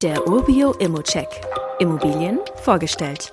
[0.00, 1.26] Der Urbio Immocheck.
[1.80, 3.32] Immobilien vorgestellt.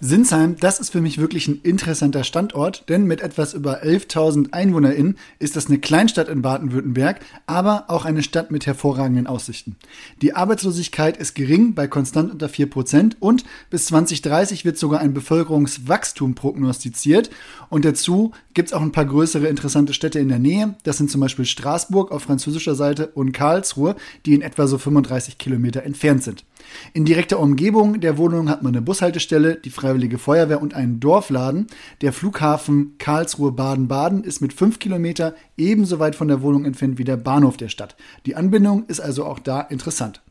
[0.00, 5.18] Sinsheim, das ist für mich wirklich ein interessanter Standort, denn mit etwas über 11.000 EinwohnerInnen
[5.38, 9.76] ist das eine Kleinstadt in Baden-Württemberg, aber auch eine Stadt mit hervorragenden Aussichten.
[10.20, 16.36] Die Arbeitslosigkeit ist gering, bei konstant unter 4% und bis 2030 wird sogar ein Bevölkerungswachstum
[16.36, 17.30] prognostiziert.
[17.68, 20.76] Und dazu gibt es auch ein paar größere interessante Städte in der Nähe.
[20.84, 25.38] Das sind zum Beispiel Straßburg auf französischer Seite und Karlsruhe, die in etwa so 35
[25.38, 26.44] Kilometer entfernt sind.
[26.92, 31.66] In direkter Umgebung der Wohnung hat man eine Bushaltestelle, die Freiwillige Feuerwehr und einen Dorfladen.
[32.00, 37.16] Der Flughafen Karlsruhe-Baden-Baden ist mit fünf Kilometer ebenso weit von der Wohnung entfernt wie der
[37.16, 37.96] Bahnhof der Stadt.
[38.26, 40.22] Die Anbindung ist also auch da interessant.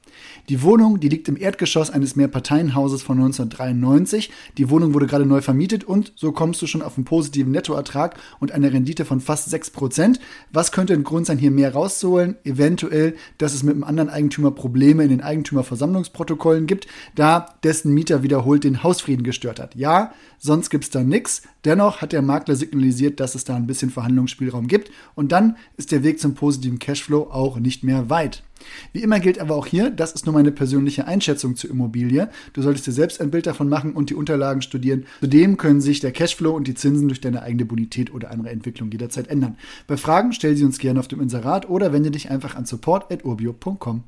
[0.50, 4.30] Die Wohnung, die liegt im Erdgeschoss eines Mehrparteienhauses von 1993.
[4.58, 8.20] Die Wohnung wurde gerade neu vermietet und so kommst du schon auf einen positiven Nettoertrag
[8.40, 10.20] und eine Rendite von fast 6%.
[10.52, 12.36] Was könnte ein Grund sein, hier mehr rauszuholen?
[12.44, 18.24] Eventuell, dass es mit einem anderen Eigentümer Probleme in den Eigentümerversammlungsprotokollen gibt, da dessen Mieter
[18.24, 19.76] wiederholt den Hausfrieden gestört hat.
[19.76, 21.44] Ja, sonst gibt es da nichts.
[21.66, 25.92] Dennoch hat der Makler signalisiert, dass es da ein bisschen Verhandlungsspielraum gibt und dann ist
[25.92, 28.44] der Weg zum positiven Cashflow auch nicht mehr weit.
[28.92, 32.30] Wie immer gilt aber auch hier, das ist nur meine persönliche Einschätzung zur Immobilie.
[32.54, 35.06] Du solltest dir selbst ein Bild davon machen und die Unterlagen studieren.
[35.22, 38.92] Zudem können sich der Cashflow und die Zinsen durch deine eigene Bonität oder andere Entwicklung
[38.92, 39.58] jederzeit ändern.
[39.88, 44.04] Bei Fragen stell sie uns gerne auf dem Inserat oder wende dich einfach an support.urbio.com.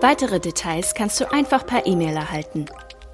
[0.00, 2.64] Weitere Details kannst du einfach per E-Mail erhalten.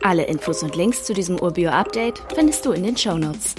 [0.03, 3.55] Alle Infos und Links zu diesem Urbio-Update findest du in den Show Notes.